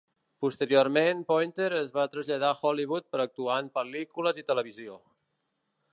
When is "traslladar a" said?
2.15-2.69